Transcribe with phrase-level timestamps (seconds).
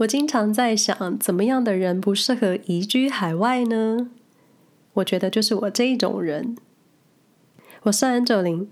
[0.00, 4.08] 我经常在想，怎么样的人不适合移居海外呢？
[4.94, 6.56] 我觉得就是我这种人。
[7.82, 8.70] 我是安哲林，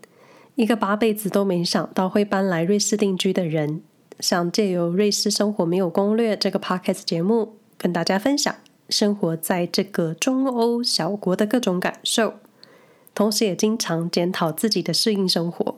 [0.54, 3.82] 一个八辈子都没想到会搬来瑞士定居的人，
[4.20, 8.54] 想借由《瑞士生活没有攻略》这个 podcast 节目，跟大家分享
[8.88, 12.36] 生活在这个中欧小国的各种感受，
[13.14, 15.76] 同时也经常检讨自己的适应生活。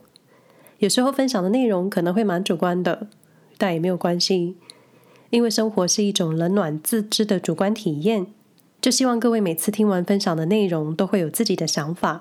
[0.78, 3.08] 有时候分享的内容可能会蛮主观的，
[3.58, 4.56] 但也没有关系，
[5.30, 8.26] 因为生活是一种冷暖自知的主观体验。
[8.80, 12.20] 就希望各位每次听完分享的内容，都会有自己的想法。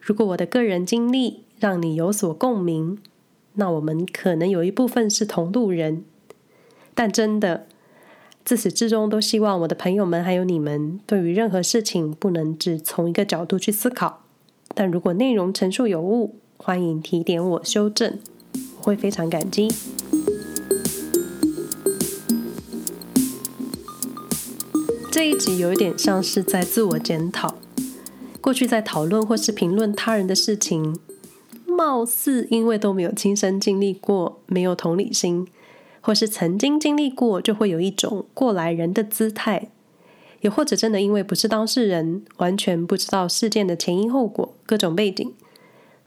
[0.00, 2.98] 如果我的个人经历让你有所共鸣，
[3.54, 6.04] 那我们可能有一部分是同路人。
[6.94, 7.66] 但真的，
[8.44, 14.24] 自始至终都希望我的朋友们还有你们，对于任何事情不能只从一个角度去思考。
[14.74, 18.18] 但如果内容陈述有误，欢迎提点我修正，
[18.78, 19.68] 我会非常感激。
[25.12, 27.58] 这一集有一点像是在自我检讨。
[28.40, 30.98] 过去在讨论或是评论他人的事情，
[31.66, 35.46] 貌似因为都没有亲身经历过，没有同理心，
[36.00, 39.68] 或是曾经经历过，就会有一种过来人的姿态。
[40.40, 45.30] 也或者真的因为不是当事人，完全不知道事件的前因后果、各种背景，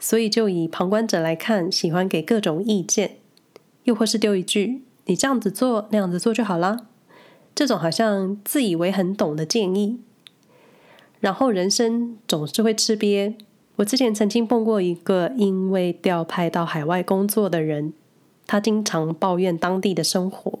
[0.00, 3.18] 所以就以旁观者来看，喜欢给各种意见，
[3.84, 6.88] 又或是丢一句“你这样子做，那样子做就好啦”。
[7.56, 9.98] 这种好像自以为很懂的建议，
[11.20, 13.32] 然后人生总是会吃瘪。
[13.76, 17.94] 我之前曾经碰过一个因为调派到海外工作的人，
[18.46, 20.58] 他经常抱怨当地的生活。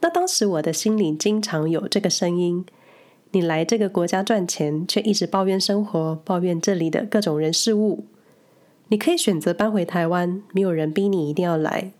[0.00, 2.66] 那当时我的心里经常有这个声音：
[3.30, 8.04] 你来这个国家赚钱，却一直抱怨生活，抱怨这里的各种人事物。
[8.88, 11.92] 你可以选择搬回台湾，没有人逼你一定要来。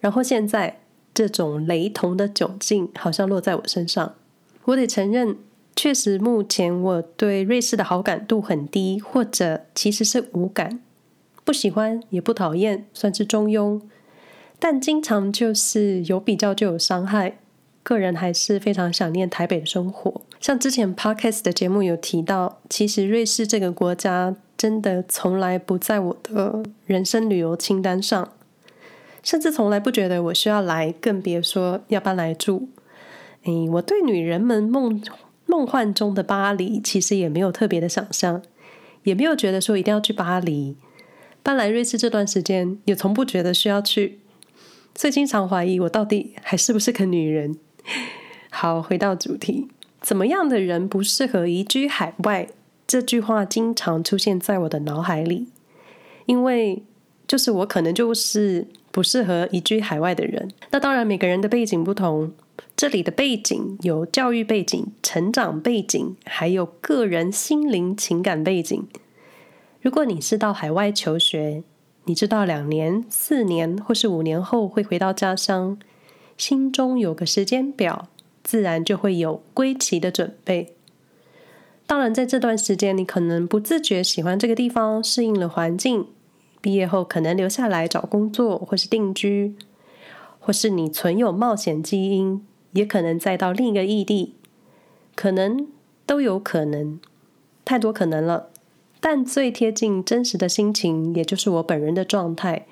[0.00, 0.80] 然后现在。
[1.18, 4.14] 这种雷同的窘境好像落在我身上。
[4.66, 5.36] 我得承认，
[5.74, 10.78] 确实目前我对瑞士的好感度很低，或者其实是无感，
[11.42, 13.80] 不喜欢也不讨厌，算是中庸。
[14.60, 17.40] 但经常就是有比较就有伤害。
[17.82, 20.20] 个人还是非常想念台北的生活。
[20.38, 28.30] 像之前 Podcast 的节目有提到，其实瑞士这个国家真的从来不在我的人生旅游清单上。
[29.22, 32.68] 甚至从来不觉得我需要来，更别说要搬来住。
[33.44, 35.02] 诶，我对女人们梦
[35.46, 38.42] 梦幻中的巴黎，其实也没有特别的想象，
[39.04, 40.76] 也没有觉得说一定要去巴黎。
[41.42, 44.18] 搬来瑞士这段时间，也从不觉得需要去，
[44.94, 47.56] 所以经常怀疑我到底还是不是个女人。
[48.50, 49.68] 好，回到主题，
[50.00, 52.48] 怎么样的人不适合移居海外？
[52.86, 55.48] 这句话经常出现在我的脑海里，
[56.26, 56.82] 因为
[57.26, 58.66] 就是我可能就是。
[58.98, 62.32] 不适合移居海外的人，那当然每个人的背景不同。
[62.74, 68.88] 这里的背景有教育背景、成长背景，还有个人心灵情感背景。
[69.80, 71.62] 如果你是到海外求学，
[72.06, 75.78] 你知道两年、四年或是五年后会回到家乡，
[76.36, 78.08] 心中有个时间表，
[78.42, 80.74] 自然就会有归期的准备。
[81.86, 86.08] 当然，在这段时间，你可能不自觉喜欢这个地方，适应了环境。
[86.60, 89.54] 毕业后可能留下来找工作，或是定居，
[90.40, 94.34] 或是你存有冒险基因，也可能再到另一个异地，
[95.14, 95.68] 可能
[96.04, 96.98] 都有可能，
[97.64, 98.48] 太多可能了。
[99.00, 102.66] 但最贴近真实的心情，也就是我本人的状态。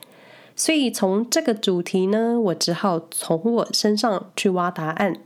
[0.56, 5.20] 所以从这个主题呢，我只好从我身上去挖答案。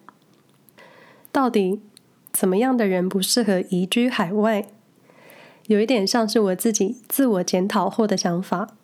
[1.33, 1.81] 到底
[2.33, 4.67] 怎么样的人不适合移居海外？
[5.71, 8.75] 有一点像是我自己自我检讨后的想法，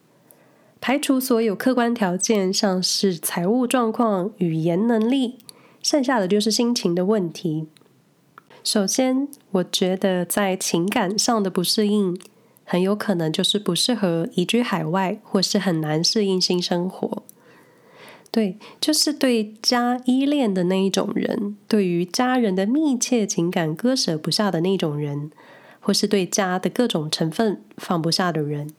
[0.80, 5.38] 排除所有客观条件，像是财务状况、语言能力，
[5.82, 7.66] 剩下的就是心情的问题。
[8.62, 12.16] 首先，我觉得在情感上的不适应，
[12.62, 17.25] 很有可能就是不适合移居海外，或是很难适应新生活。
[18.30, 25.32] 对，就是对家依恋的那一种人，对于家人的密切情感割舍不下的那种人。
[25.87, 28.75] 或是对家的各种成分放不下的人，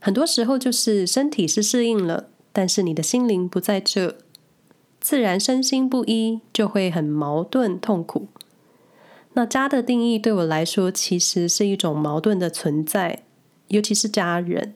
[0.00, 4.16] 很多时候就是身体是适应了，但是你的心灵不在这，
[5.00, 8.26] 自然身心不一，就会很矛盾痛苦。
[9.34, 13.22] 那家的定义对我来说，其实是一种矛盾的存在，
[13.68, 14.74] 尤其是家人。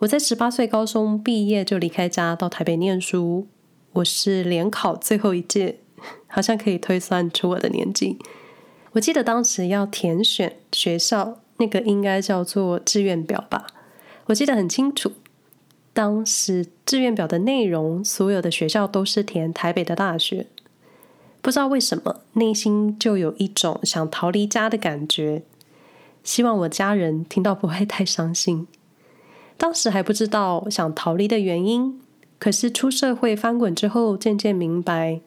[0.00, 3.46] 我在十八岁高中毕业就离开家到台北念书，
[3.94, 5.78] 我是联考最后一届，
[6.26, 8.18] 好像可以推算出我的年纪。
[8.92, 13.66] 我记得当时要填选学校，那个应该叫做志愿表吧。
[14.26, 15.12] 我记得很清楚，
[15.92, 20.46] 当时志愿表的内容，所有的学校都是填台北的大学。
[21.40, 25.42] 不知道为什么，内心就有一种想逃离家的感觉。
[26.22, 28.68] 希望我家人听到不会太伤心。
[29.56, 32.00] 当时还不知道想逃离的原因，
[32.38, 35.20] 可是出社会翻滚之后，渐渐明白，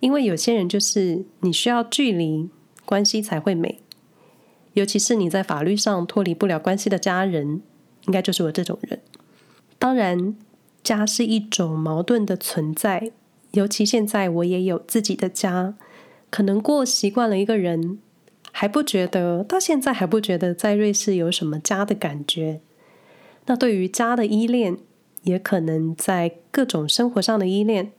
[0.00, 2.48] 因为有些人就是你需要距离，
[2.84, 3.80] 关系才会美。
[4.74, 7.62] 尤其是你在法律上脱离不了关系的家人，
[8.06, 9.00] 应该就是我这种人。
[9.78, 10.36] 当然，
[10.82, 13.12] 家是一种矛盾的存在。
[13.52, 15.76] 尤其现在我也有自己的家，
[16.28, 18.00] 可能过习惯了一个人，
[18.50, 22.60] 还不觉得，到现在还不觉得在瑞士有什么家的感觉。
[23.46, 24.78] 那对于家的依恋，
[25.22, 27.92] 也可能在各种生活上的依恋，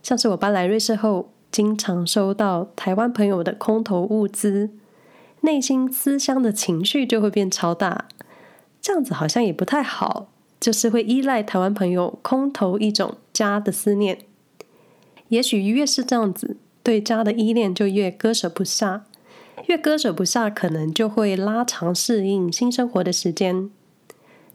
[0.00, 4.70] 像是我搬来瑞士后，经常收到台湾朋友的空投物资，
[5.42, 8.08] 内心思乡的情绪就会变超大。
[8.82, 10.26] 这样子好像也不太好，
[10.58, 14.18] 就是会依赖台湾朋友空投一种家的思念。
[15.28, 19.04] 也许越是这样子，对家的依恋就越割舍不下，
[19.66, 23.70] 越割舍不下，可能就会拉长适应新生活的时间。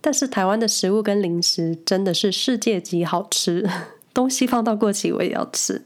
[0.01, 3.66] 但是台湾的食物跟零食真的是世界级好吃，
[4.13, 5.81] 东西放到过期我也要吃。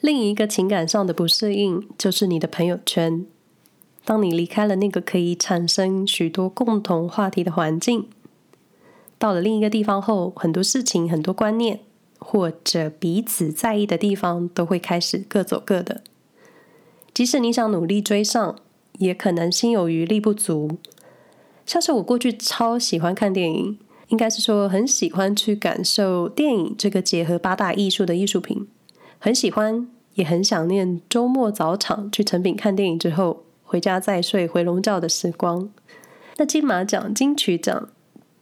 [0.00, 3.26] 另一个情感上的不适应就是你的朋友圈，
[4.04, 8.08] 当你离开了那个可以产生许多共同话题的环境，
[9.18, 11.80] 到了另一个地方后，很多事情、很多观念。
[12.20, 16.02] 或者彼此在意的地方都会开始各走各的。
[17.14, 18.56] 即使你想努力追上，
[18.98, 20.78] 也可能心有余力不足。
[21.64, 23.78] 像是我过去超喜欢看电影，
[24.08, 28.66] 应该是说很喜欢去感受电影这个结合八大艺术的艺术品，
[29.18, 35.68] 很喜欢，也很想念周末早场去诚品看电影之后回家再睡回笼觉的时光。
[36.36, 37.88] 那金马奖、金曲奖，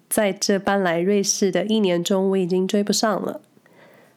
[0.09, 3.41] 在这搬来瑞士的一年中，我已经追不上了。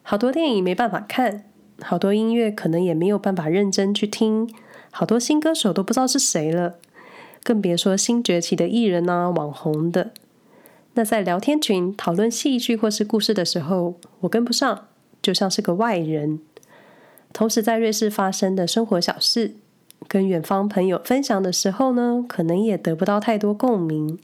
[0.03, 1.45] 好多电影没办法看，
[1.81, 4.53] 好多音乐可能也没有办法认真去听，
[4.91, 6.75] 好多新歌手都不知道是谁了，
[7.41, 10.11] 更别说新崛起的艺人啊、网红的。
[10.95, 14.88] 那在聊天群讨论戏剧或是故事的时候，我跟不上，
[15.21, 16.39] 就像是个外人。
[17.31, 19.55] 同时在瑞士发生的生活小事，
[20.07, 24.17] 跟远方朋友分享的时候呢，可能也得不到太多共鸣。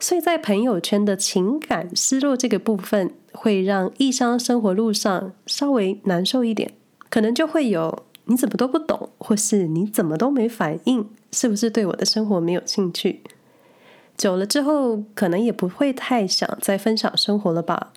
[0.00, 6.72] 所以在朋友圈的情感失落这个部分，会让异乡生活路上稍微难受一点，
[7.08, 13.22] 可能就会有你怎么都不懂，或是你怎么都没反应，是不是对我的生活没有兴趣？
[14.16, 17.92] 久了之后，可能也不会太想再分享生活了吧？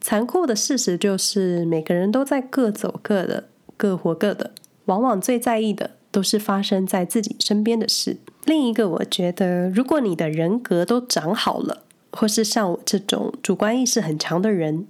[0.00, 4.52] 残酷的事实就是，每个人都在各走各的，各活各的，
[4.86, 8.16] 往往最在意的都是发生在自己身边的事。
[8.44, 14.86] 另一个，我觉得，如果你的人格都长好了，或是像我这种主观意识很强的人，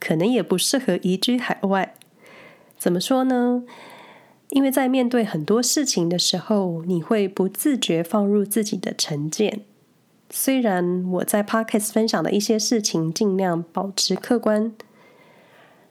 [0.00, 1.94] 可能也不适合移居海外。
[2.78, 3.64] 怎么说呢？
[4.48, 9.60] 因为在面对很多事情的时候，你会不自觉放入自己的成见。
[10.36, 14.72] 虽然我在 Podcast 分享的一些事情尽量保持客观，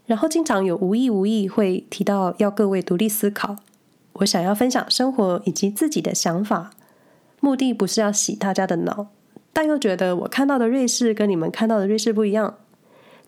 [0.05, 3.55] 然后经常有无意无意会提到要各位独立思考。
[4.11, 6.71] 我想要分享生活以及自己的想法。
[7.39, 9.07] 目的不是要洗大家的脑，
[9.53, 12.57] 但又觉得我看到的瑞士跟你们看到的瑞士不一样，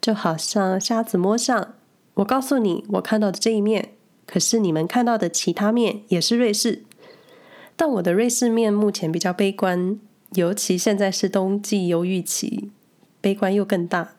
[0.02, 1.76] 就好像瞎子摸象。
[2.16, 3.92] 我告诉你我看到的这一面，
[4.28, 6.84] 可是你们看到的其他面也是瑞士。
[7.78, 9.98] 但我的瑞士面目前比较悲观，
[10.36, 12.70] 尤其现在是冬季忧郁期，
[13.20, 14.14] 悲观又更大。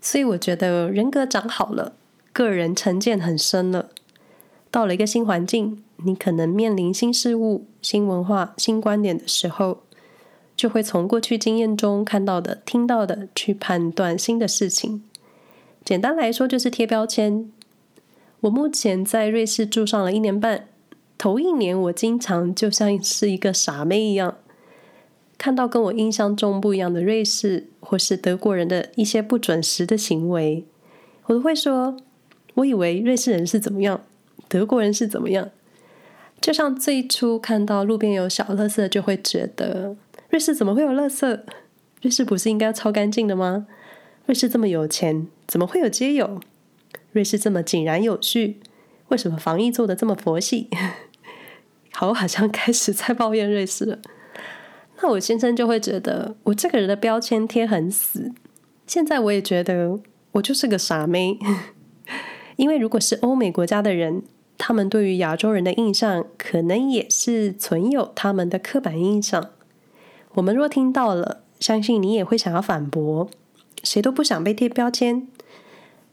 [0.00, 1.94] 所以我觉得人格长好了，
[2.32, 3.90] 个人成见很深了，
[4.70, 5.82] 到了一个新环境。
[6.04, 9.82] 你可能面临新事物、新文化、新观点的时候，
[10.56, 15.02] 就会从过去经验中看到的、听到的去判断新的事情。
[15.84, 17.50] 简单来说，就是贴标签。
[18.42, 20.68] 我目前在瑞士住上了一年半，
[21.18, 24.36] 头一年我经常就像是一个傻妹一样，
[25.38, 30.66] 看到跟我印象中不一样的瑞士或是德国人的一些不准时的行为，
[31.26, 31.96] 我都会说
[32.54, 34.04] ：“我以为瑞士人是怎么样，
[34.48, 35.48] 德国人是怎么样。”
[36.40, 39.96] 就像最初看到路边有小垃圾，就会觉得
[40.28, 41.40] 瑞士怎么会有垃圾？
[42.02, 43.66] 瑞士不是应该超干净的吗？
[44.26, 46.40] 瑞士这么有钱，怎么会有街友？
[47.12, 48.60] 瑞士这么井然有序，
[49.08, 50.68] 为什么防疫做得这么佛系？
[51.92, 53.98] 好，我好像开始在抱怨瑞士了。
[55.00, 58.32] 那我先生就会觉得我这个人的标签贴很死。
[58.86, 59.98] 现在我也觉得
[60.32, 61.38] 我就是个傻妹，
[62.56, 64.22] 因为如果是欧美国家的人。
[64.60, 69.50] 他们对于亚洲人的印象，可能也是存有他们的刻板印象。
[70.34, 73.30] 我们若听到了，相信你也会想要反驳。
[73.84, 75.28] 谁都不想被贴标签。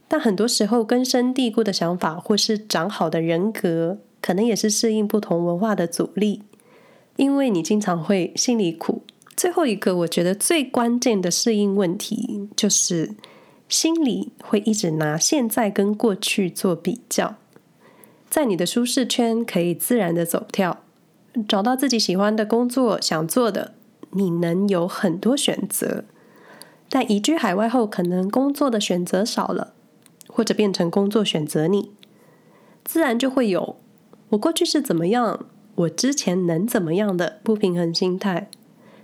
[0.07, 6.43] 但很多时候，根深蒂固的想法或是长好的人格，可能也是适应不同文化的阻力。
[7.15, 9.03] 因为你经常会心里苦。
[9.35, 13.15] 最后一个，我觉得最关键的适应问题，就是
[13.67, 17.35] 心里会一直拿现在跟过去做比较。
[18.29, 20.83] 在你的舒适圈可以自然的走跳，
[21.47, 23.73] 找到自己喜欢的工作、想做的，
[24.11, 26.03] 你能有很多选择。
[26.89, 29.73] 但移居海外后，可能工作的选择少了。
[30.27, 31.91] 或者变成工作选择你，
[32.83, 33.77] 自然就会有
[34.29, 35.45] 我过去是怎么样，
[35.75, 38.49] 我之前能怎么样的不平衡心态。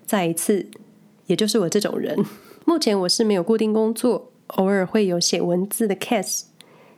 [0.05, 0.67] 再一次，
[1.27, 2.25] 也就是我这种人，
[2.65, 6.43] 目前我是没有固定工作，偶尔会有写文字的 case，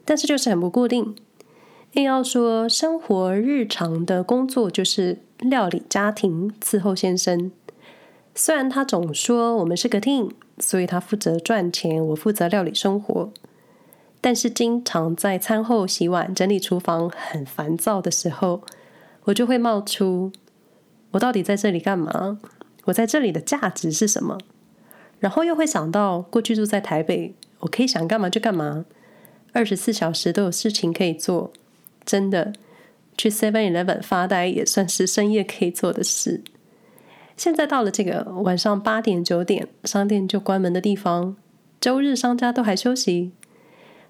[0.05, 1.15] 但是就是很不固定。
[1.93, 7.51] 硬要说生活日常的工作，就是料理家庭伺候先生。
[8.33, 13.31] 虽然他总说我们是个 team，所以他负责赚钱，我负责料理生活。
[14.19, 18.63] 但是经常在餐后洗碗、整理厨房很烦躁的时候，
[19.25, 20.31] 我就会冒出：
[21.11, 22.39] 我到底在这里干嘛？
[22.85, 24.37] 我在这里的价值是什么？
[25.19, 28.83] 然后又会想到过去住在台北，我可以想干嘛就干嘛，
[29.53, 31.53] 二十四小时都有事情可以做。
[32.03, 32.51] 真的，
[33.17, 36.41] 去 Seven Eleven 发呆也算是深夜可以做的事。
[37.37, 41.37] 现在到了这个晚上八点九点，商店就关门的地方，
[41.79, 43.31] 周日商家都还休息。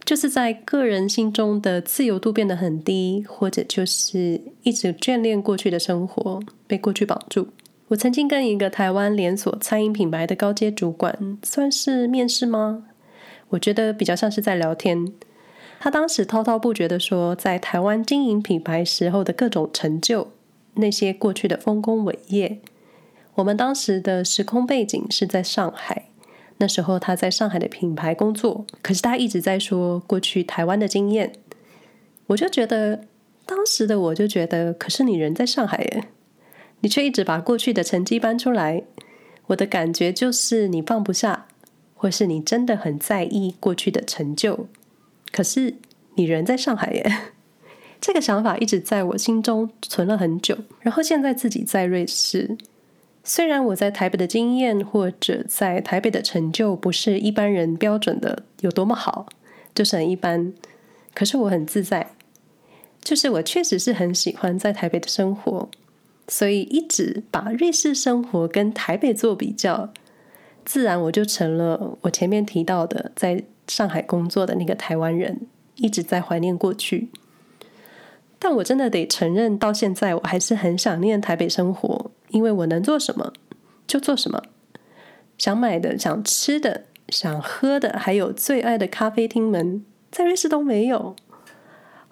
[0.05, 7.47] 就是在个人心中的自由度变得很低，或者就是一直眷恋过去的生活，被过去绑住。
[7.87, 12.85] 我曾经跟一个台湾连锁餐饮品牌的高阶主管，算是面试吗？
[13.49, 15.13] 我觉得比较像是在聊天。
[15.79, 20.29] 他当时滔滔不绝地说，在台湾经营品牌时候的各种成就，
[20.75, 22.59] 那些过去的丰功伟业。
[23.35, 26.07] 我们当时的时空背景是在上海。
[26.57, 31.33] 那时候他在上海的品牌工作，可是他一直在说过去台湾的经验，
[32.27, 33.05] 我就觉得
[33.45, 36.07] 当时的我就觉得，可是你人在上海耶，
[36.81, 38.83] 你却一直把过去的成绩搬出来，
[39.47, 41.47] 我的感觉就是你放不下，
[41.95, 44.67] 或是你真的很在意过去的成就，
[45.31, 45.75] 可是
[46.15, 47.11] 你人在上海耶，
[47.99, 52.57] 这个想法一直在我心中存了很久，然后现在自己在瑞士。
[53.25, 59.27] 虽然我在台北的经验或者在台北的成就不是一般人标准的有多么好，
[59.73, 60.53] 就是很一般，
[61.13, 62.11] 可是我很自在，
[63.01, 65.69] 就是我确实是很喜欢在台北的生活，
[66.27, 69.93] 所以一直把瑞士生活跟台北做比较，
[70.65, 77.09] 自然我就成了我前面提到的在上海工作的那个台湾人，一直在怀念过去。
[78.37, 82.11] 但我真的得承认，到现在我还是很想念台北生活。
[82.33, 83.31] 因为我能做什么
[83.87, 84.43] 就做什么，
[85.37, 91.15] 想买的、想吃的、想喝的，还有最爱的咖啡厅们，在瑞士都没有。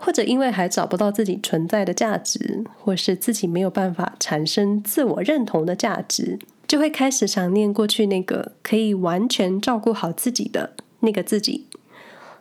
[0.04, 11.68] 或者因为还找不到自己存在的价值，或是自己没有办法产生自我认同的价值，就会开始想念过去那个可以完全照顾好自己的那个自己。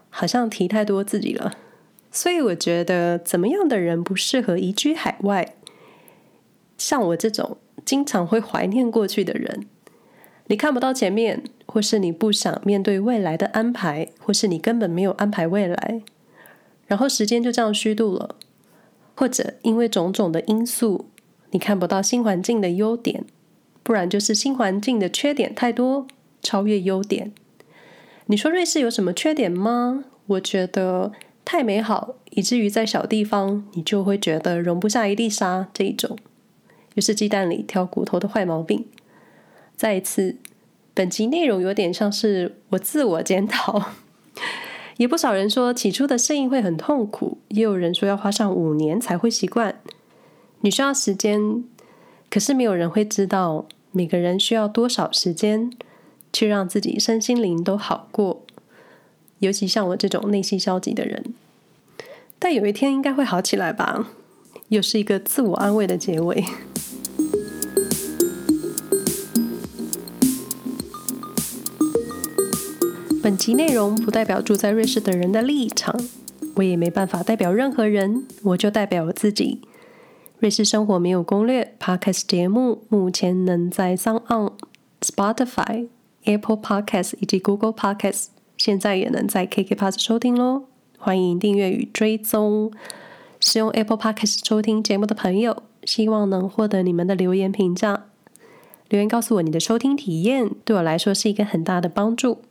[0.09, 1.53] 好像提太多自己了，
[2.11, 5.55] 所以我觉得怎么样的人不适合移居海外？
[6.79, 7.59] 像我这种。
[7.85, 9.67] 经常会怀念过去的人，
[10.47, 16.03] 你看不到前面，或是你不想面对未来的安排，或是你根本没有安排未来，
[16.87, 18.37] 然后时间就这样虚度了，
[19.15, 21.07] 或者因为种种的因素，
[21.51, 23.25] 你看不到新环境的优点，
[23.83, 26.07] 不然就是新环境的缺点太多，
[26.43, 27.33] 超越优点。
[28.27, 30.05] 你说瑞士有什么缺点吗？
[30.27, 31.13] 我觉得
[31.45, 36.17] 太美好，以至于在小地方你就会觉得容不下一粒沙这一种。
[36.95, 38.87] 于是鸡蛋里挑骨头的坏毛病。
[39.77, 40.37] 再一次，
[40.93, 43.91] 本集内容有点像是我自我检讨。
[44.99, 49.81] 也不少人说起初的适应会很痛苦，也有人说要花上五年才会习惯。
[50.61, 51.65] 你需要时间，
[52.29, 55.73] 可是没有人会知道每个人需要多少时间
[56.31, 58.43] 去让自己身心灵都好过。
[59.39, 61.33] 尤其像我这种内心消极的人，
[62.39, 64.11] 但有一天应该会好起来吧。
[64.69, 66.45] 又是一个自我安慰的结尾。
[73.23, 75.95] 本集内容不代表住在瑞士的人的立场，
[76.57, 79.61] 我也没办法代表任何人，我就代表我自己。
[80.39, 84.55] 瑞士生活没有攻略 Podcast 节目目前能在 SoundOn、
[85.03, 85.89] Spotify、
[86.25, 90.65] Apple Podcast 以及 Google Podcasts，现在也能在 KKBOX 收听喽。
[90.97, 92.73] 欢迎订阅与追踪。
[93.43, 98.05] 使用 Apple Podcast 收听节目的朋友，希望能获得你们的留言评价。
[98.91, 102.43] 留言告诉我你的收听体验，对我来说是一个很大的帮助。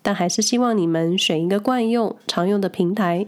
[0.00, 3.26] 但还是希望你们选一个惯用、常用的平台，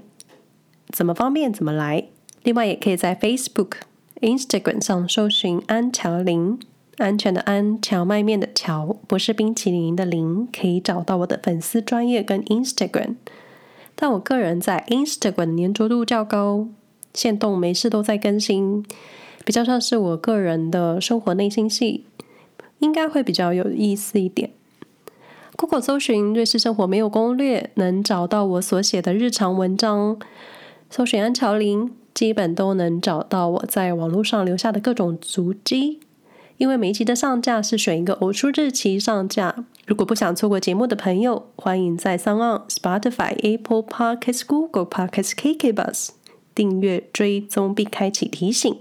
[0.90, 2.04] 怎么方便怎么来。
[2.44, 3.72] 另外，也可以在 Facebook、
[4.20, 6.60] Instagram 上搜寻“安乔林”，
[6.98, 13.16] 安全的安，荞麦面的蕎，不是冰淇淋的林，可以找到我的粉丝专业跟 Instagram。
[13.96, 16.68] 但我个人在 Instagram 粘着度较高，
[17.14, 18.84] 限动没事都在更新，
[19.44, 22.04] 比较像是我个人的生活内心戏，
[22.78, 24.50] 应该会比较有意思一点。
[25.56, 30.18] Google 搜寻“瑞士生活没有攻略”，能找到我所写的日常文章。
[30.88, 36.00] 搜寻安乔林，基本都能找到我在网络上留下的各种足迹。
[36.56, 39.64] 因为每一集的上架是选一个偶数日期上架。
[39.86, 46.08] 如果不想错过节目的朋友，欢迎在 SoundOn、Spotify、Apple Podcasts、Google Podcasts、KKBus
[46.60, 48.76] 订阅追踪并开启提醒。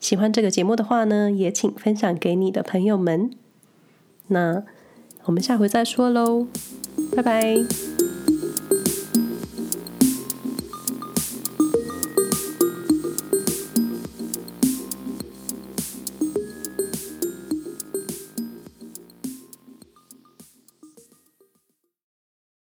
[0.00, 3.30] 喜欢这个节目的话呢，也请分享给你的朋友们。
[4.26, 4.64] 那
[5.26, 6.48] 我们下回再说喽，
[7.14, 8.21] 拜拜。